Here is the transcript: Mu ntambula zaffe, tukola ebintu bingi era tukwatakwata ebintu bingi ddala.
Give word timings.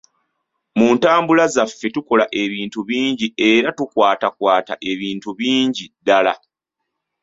Mu 0.77 0.87
ntambula 0.95 1.43
zaffe, 1.55 1.87
tukola 1.95 2.25
ebintu 2.43 2.79
bingi 2.89 3.27
era 3.51 3.69
tukwatakwata 3.77 4.73
ebintu 4.91 5.29
bingi 5.39 5.85
ddala. 5.99 6.33